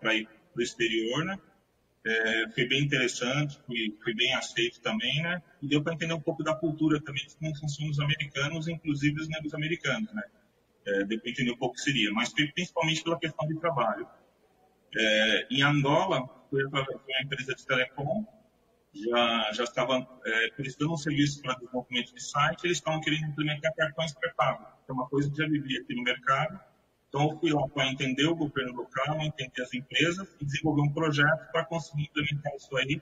para 0.01 0.15
ir 0.15 0.27
para 0.27 0.61
o 0.61 0.63
exterior, 0.63 1.25
né? 1.25 1.39
É, 2.07 2.51
foi 2.51 2.67
bem 2.67 2.83
interessante, 2.83 3.59
foi, 3.67 4.15
bem 4.15 4.35
aceito 4.35 4.81
também, 4.81 5.23
né? 5.23 5.43
E 5.63 5.69
deu 5.69 5.83
para 5.83 5.95
entender 5.95 6.13
um 6.13 6.21
pouco 6.21 6.43
da 6.43 6.55
cultura 6.55 7.01
também, 7.01 7.27
de 7.27 7.37
como 7.37 7.55
funcionam 7.57 7.91
os 7.91 8.01
americanos, 8.01 8.69
inclusive 8.69 9.21
os 9.21 9.29
negros 9.29 9.55
americanos, 9.55 10.13
né? 10.13 10.23
É, 10.87 11.05
deu 11.05 11.19
para 11.19 11.31
entender 11.31 11.51
um 11.51 11.57
pouco 11.57 11.75
o 11.75 11.77
que 11.77 11.83
seria, 11.83 12.13
mas 12.13 12.31
foi 12.31 12.47
principalmente 12.49 13.03
pela 13.03 13.19
questão 13.19 13.47
de 13.47 13.59
trabalho. 13.59 14.07
É, 14.97 15.47
em 15.51 15.63
Angola, 15.63 16.27
foi 16.51 16.65
uma 16.67 16.87
empresa 17.23 17.55
de 17.55 17.67
telecom, 17.67 18.25
já, 18.95 19.53
já 19.53 19.65
estava 19.65 20.07
é, 20.25 20.51
prestando 20.51 20.93
um 20.93 20.97
serviço 20.97 21.43
para 21.43 21.55
desenvolvimento 21.55 22.15
de 22.15 22.23
site, 22.23 22.65
eles 22.65 22.79
estavam 22.79 23.01
querendo 23.01 23.27
implementar 23.27 23.75
cartões 23.75 24.15
pré-pago, 24.15 24.65
que 24.85 24.91
é 24.91 24.95
uma 24.95 25.09
coisa 25.09 25.29
que 25.31 25.37
já 25.37 25.49
vivia 25.49 25.81
aqui 25.81 25.95
no 25.95 26.03
mercado. 26.03 26.61
Então, 27.09 27.31
eu 27.31 27.39
fui 27.39 27.53
lá 27.53 27.67
para 27.69 27.89
entender 27.89 28.27
o 28.27 28.35
governo 28.35 28.75
local, 28.75 29.21
entender 29.21 29.63
as 29.63 29.73
empresas 29.75 30.29
e 30.41 30.45
desenvolver 30.45 30.83
um 30.83 30.93
projeto 30.93 31.51
para 31.51 31.65
conseguir 31.65 32.05
implementar 32.05 32.55
isso 32.55 32.77
aí 32.77 33.01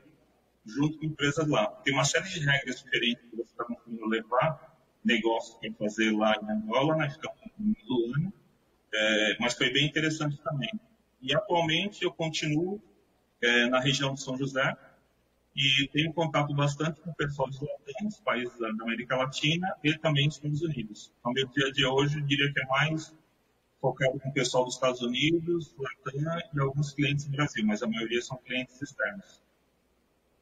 junto 0.64 0.98
com 0.98 1.06
empresas 1.06 1.46
lá. 1.48 1.66
Tem 1.82 1.92
uma 1.92 2.04
série 2.04 2.28
de 2.28 2.40
regras 2.40 2.82
diferentes 2.82 3.24
que 3.28 3.36
você 3.36 3.50
está 3.50 3.64
conseguindo 3.64 4.06
levar, 4.06 4.72
negócios 5.04 5.58
para 5.58 5.72
fazer 5.74 6.12
lá 6.12 6.34
em 6.42 6.50
Angola, 6.50 6.96
né? 6.96 7.10
Fica 7.10 7.30
muito 7.58 8.14
ano, 8.16 8.32
é, 8.94 9.36
mas 9.40 9.54
foi 9.54 9.70
bem 9.72 9.86
interessante 9.86 10.38
também. 10.42 10.70
E 11.22 11.34
atualmente 11.34 12.04
eu 12.04 12.12
continuo 12.12 12.82
é, 13.40 13.66
na 13.66 13.80
região 13.80 14.12
de 14.12 14.20
São 14.20 14.36
José, 14.36 14.76
e 15.54 15.88
tenho 15.92 16.12
contato 16.14 16.54
bastante 16.54 17.00
com 17.00 17.10
o 17.10 17.14
pessoal 17.14 17.48
dos 17.48 17.60
latinos, 17.60 18.20
países 18.20 18.58
da 18.58 18.68
América 18.68 19.16
Latina 19.16 19.74
e 19.84 19.96
também 19.98 20.26
dos 20.26 20.36
Estados 20.36 20.62
Unidos. 20.62 21.12
Então, 21.20 21.32
meu 21.32 21.46
dia 21.48 21.66
a 21.66 21.72
dia 21.72 21.90
hoje, 21.90 22.18
eu 22.18 22.24
diria 22.24 22.50
que 22.52 22.60
é 22.60 22.66
mais 22.66 23.14
focado 23.80 24.18
com 24.18 24.28
o 24.28 24.32
pessoal 24.32 24.64
dos 24.64 24.74
Estados 24.74 25.02
Unidos, 25.02 25.74
Latina 25.76 26.42
e 26.54 26.60
alguns 26.60 26.92
clientes 26.94 27.26
do 27.26 27.32
Brasil, 27.32 27.66
mas 27.66 27.82
a 27.82 27.86
maioria 27.86 28.22
são 28.22 28.38
clientes 28.38 28.80
externos. 28.80 29.42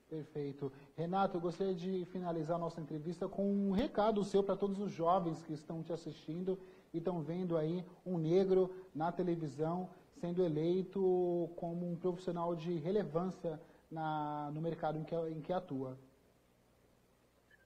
Perfeito. 0.08 0.72
Renato, 0.96 1.36
eu 1.36 1.40
gostaria 1.40 1.74
de 1.74 2.04
finalizar 2.06 2.56
a 2.56 2.60
nossa 2.60 2.80
entrevista 2.80 3.28
com 3.28 3.44
um 3.44 3.70
recado 3.70 4.24
seu 4.24 4.42
para 4.42 4.56
todos 4.56 4.78
os 4.80 4.92
jovens 4.92 5.42
que 5.42 5.52
estão 5.52 5.82
te 5.82 5.92
assistindo 5.92 6.58
e 6.92 6.98
estão 6.98 7.22
vendo 7.22 7.56
aí 7.56 7.84
um 8.04 8.18
negro 8.18 8.88
na 8.94 9.10
televisão 9.12 9.88
sendo 10.20 10.44
eleito 10.44 11.50
como 11.56 11.90
um 11.90 11.96
profissional 11.96 12.54
de 12.54 12.78
relevância 12.78 13.60
na, 13.90 14.50
no 14.52 14.60
mercado 14.60 14.98
em 14.98 15.04
que, 15.04 15.14
em 15.14 15.40
que 15.40 15.52
atua? 15.52 15.98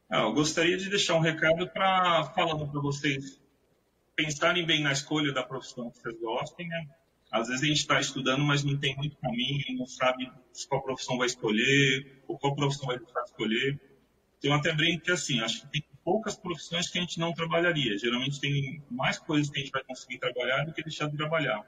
Ah, 0.09 0.23
eu 0.23 0.33
gostaria 0.33 0.77
de 0.77 0.89
deixar 0.89 1.15
um 1.15 1.21
recado 1.21 1.69
para 1.71 2.25
falando 2.35 2.69
para 2.71 2.81
vocês 2.81 3.41
pensarem 4.15 4.65
bem 4.65 4.83
na 4.83 4.93
escolha 4.93 5.33
da 5.33 5.43
profissão 5.43 5.91
que 5.91 5.99
vocês 5.99 6.21
gostem, 6.21 6.69
né? 6.69 6.89
Às 7.31 7.49
vezes 7.49 7.65
a 7.65 7.67
gente 7.67 7.79
está 7.79 8.01
estudando, 8.01 8.45
mas 8.45 8.63
não 8.63 8.79
tem 8.79 8.95
muito 8.97 9.17
caminho, 9.17 9.65
não 9.77 9.87
sabe 9.87 10.31
qual 10.69 10.83
profissão 10.83 11.19
vai 11.19 11.27
escolher, 11.27 12.23
ou 12.29 12.39
qual 12.39 12.55
profissão 12.55 12.87
vai 12.87 12.99
deixar 12.99 13.23
de 13.23 13.31
escolher. 13.31 13.81
Então, 14.39 14.55
até 14.55 14.73
brinco 14.73 15.05
que, 15.05 15.11
assim, 15.11 15.41
acho 15.41 15.63
que 15.63 15.67
tem 15.73 15.85
poucas 16.05 16.37
profissões 16.37 16.89
que 16.89 16.99
a 16.99 17.01
gente 17.01 17.19
não 17.19 17.33
trabalharia. 17.33 17.99
Geralmente 17.99 18.39
tem 18.39 18.81
mais 18.89 19.19
coisas 19.19 19.51
que 19.51 19.59
a 19.59 19.63
gente 19.63 19.73
vai 19.73 19.83
conseguir 19.83 20.19
trabalhar 20.19 20.65
do 20.65 20.73
que 20.73 20.83
deixar 20.83 21.09
de 21.09 21.17
trabalhar. 21.17 21.65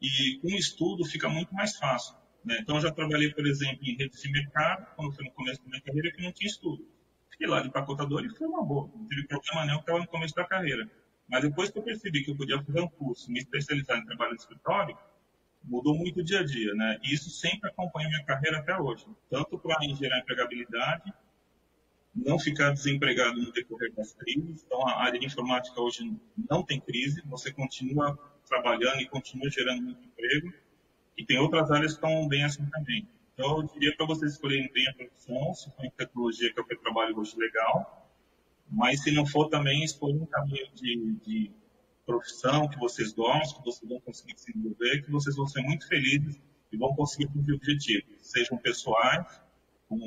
E 0.00 0.38
com 0.40 0.48
estudo 0.48 1.04
fica 1.04 1.28
muito 1.28 1.54
mais 1.54 1.76
fácil. 1.76 2.16
Né? 2.44 2.58
Então, 2.60 2.76
eu 2.76 2.82
já 2.82 2.92
trabalhei, 2.92 3.32
por 3.32 3.46
exemplo, 3.46 3.78
em 3.82 3.96
redes 3.96 4.20
de 4.20 4.30
mercado, 4.30 4.86
quando 4.94 5.12
foi 5.12 5.24
no 5.24 5.32
começo 5.32 5.60
da 5.62 5.68
minha 5.68 5.82
carreira, 5.82 6.12
que 6.12 6.22
não 6.22 6.32
tinha 6.32 6.48
estudo. 6.48 6.86
Fiquei 7.30 7.46
lá 7.46 7.60
de 7.60 7.68
empacotador 7.68 8.24
e 8.24 8.30
foi 8.30 8.46
uma 8.46 8.64
boa. 8.64 8.90
Não 8.94 9.06
tive 9.06 9.26
problema 9.26 9.66
nenhum, 9.66 9.80
estava 9.80 9.98
no 9.98 10.06
começo 10.06 10.34
da 10.34 10.44
carreira. 10.44 10.90
Mas 11.28 11.42
depois 11.42 11.70
que 11.70 11.78
eu 11.78 11.82
percebi 11.82 12.22
que 12.22 12.30
eu 12.30 12.36
podia 12.36 12.62
fazer 12.62 12.80
um 12.80 12.88
curso, 12.88 13.30
me 13.30 13.40
especializar 13.40 13.98
em 13.98 14.04
trabalho 14.04 14.34
de 14.36 14.42
escritório, 14.42 14.96
mudou 15.64 15.94
muito 15.96 16.20
o 16.20 16.24
dia 16.24 16.40
a 16.40 16.44
dia, 16.44 16.72
né? 16.74 16.98
E 17.02 17.12
isso 17.12 17.28
sempre 17.30 17.68
acompanha 17.68 18.08
minha 18.08 18.24
carreira 18.24 18.58
até 18.58 18.78
hoje. 18.78 19.06
Tanto 19.28 19.58
para 19.58 19.76
gerar 19.94 20.20
empregabilidade, 20.20 21.12
não 22.14 22.38
ficar 22.38 22.70
desempregado 22.70 23.40
no 23.40 23.52
decorrer 23.52 23.92
das 23.94 24.14
crises. 24.14 24.62
Então, 24.64 24.86
a 24.86 25.02
área 25.02 25.18
de 25.18 25.26
informática 25.26 25.80
hoje 25.80 26.16
não 26.48 26.62
tem 26.62 26.80
crise, 26.80 27.22
você 27.26 27.52
continua 27.52 28.16
trabalhando 28.56 29.00
e 29.00 29.08
continua 29.08 29.50
gerando 29.50 29.82
muito 29.82 30.04
emprego. 30.04 30.52
E 31.16 31.24
tem 31.24 31.38
outras 31.38 31.70
áreas 31.70 31.92
que 31.92 32.04
estão 32.04 32.28
bem 32.28 32.44
assim 32.44 32.64
também. 32.66 33.08
Então, 33.34 33.58
eu 33.58 33.62
diria 33.64 33.94
para 33.96 34.06
vocês 34.06 34.32
escolherem 34.32 34.70
bem 34.72 34.88
a 34.88 34.94
profissão, 34.94 35.54
se 35.54 35.70
for 35.70 35.84
em 35.84 35.90
tecnologia, 35.90 36.52
que 36.52 36.58
é 36.58 36.62
o 36.62 36.66
que 36.66 36.74
eu 36.74 36.80
trabalho 36.80 37.18
hoje, 37.18 37.36
legal. 37.36 38.10
Mas 38.70 39.02
se 39.02 39.12
não 39.12 39.26
for 39.26 39.48
também, 39.48 39.84
escolha 39.84 40.16
um 40.16 40.26
caminho 40.26 40.66
de, 40.74 41.16
de 41.24 41.50
profissão 42.04 42.68
que 42.68 42.78
vocês 42.78 43.12
gostam, 43.12 43.58
que 43.60 43.64
vocês 43.64 43.88
vão 43.88 44.00
conseguir 44.00 44.38
se 44.38 44.52
desenvolver, 44.52 45.02
que 45.02 45.10
vocês 45.10 45.36
vão 45.36 45.46
ser 45.46 45.62
muito 45.62 45.86
felizes 45.86 46.40
e 46.72 46.76
vão 46.76 46.94
conseguir 46.94 47.26
cumprir 47.26 47.54
objetivos. 47.54 48.16
Sejam 48.20 48.56
pessoais, 48.58 49.40
com 49.88 49.98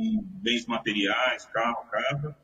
bens 0.41 0.65
materiais, 0.65 1.45
carro, 1.45 1.87
casa, 1.89 2.35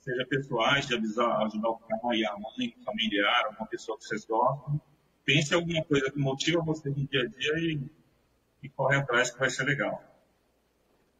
seja 0.00 0.26
pessoais, 0.26 0.86
de 0.86 0.94
avisar, 0.94 1.42
ajudar 1.46 1.70
o 1.70 1.78
pai, 1.78 2.24
a 2.24 2.36
mãe, 2.36 2.74
familiar, 2.84 3.46
alguma 3.46 3.66
pessoa 3.66 3.96
que 3.98 4.04
vocês 4.04 4.24
gostam. 4.26 4.80
Pense 5.24 5.52
em 5.52 5.56
alguma 5.56 5.84
coisa 5.84 6.10
que 6.10 6.18
motiva 6.18 6.62
vocês 6.62 6.96
no 6.96 7.06
dia 7.06 7.22
a 7.22 7.26
dia 7.26 7.58
e 7.58 7.90
e 8.64 8.68
corre 8.70 8.96
atrás 8.96 9.30
que 9.30 9.38
vai 9.38 9.50
ser 9.50 9.64
legal. 9.64 10.02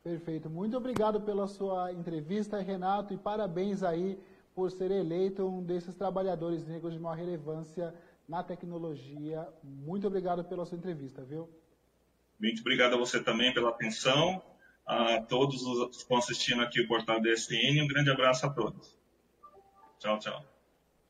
Perfeito. 0.02 0.48
Muito 0.48 0.76
obrigado 0.76 1.20
pela 1.20 1.46
sua 1.46 1.92
entrevista, 1.92 2.58
Renato, 2.60 3.12
e 3.12 3.18
parabéns 3.18 3.82
aí 3.82 4.18
por 4.54 4.70
ser 4.70 4.90
eleito 4.90 5.46
um 5.46 5.62
desses 5.62 5.94
trabalhadores 5.94 6.66
negros 6.66 6.94
de 6.94 6.98
maior 6.98 7.16
relevância 7.16 7.94
na 8.26 8.42
tecnologia. 8.42 9.46
Muito 9.62 10.06
obrigado 10.06 10.42
pela 10.44 10.64
sua 10.64 10.78
entrevista, 10.78 11.22
viu? 11.22 11.48
Muito 12.40 12.60
obrigado 12.60 12.94
a 12.94 12.98
você 12.98 13.22
também 13.22 13.52
pela 13.52 13.70
atenção, 13.70 14.42
a 14.86 15.20
todos 15.22 15.62
os 15.62 15.88
que 15.88 15.96
estão 16.02 16.16
assistindo 16.16 16.62
aqui 16.62 16.80
o 16.80 16.88
portal 16.88 17.20
DSN. 17.20 17.82
Um 17.82 17.88
grande 17.88 18.10
abraço 18.10 18.46
a 18.46 18.50
todos. 18.50 18.98
Tchau, 19.98 20.18
tchau. 20.18 20.53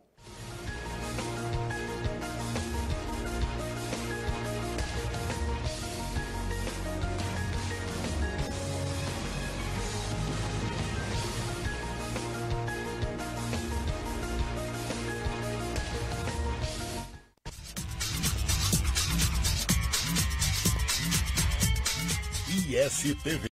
ISTV. 23.05 23.49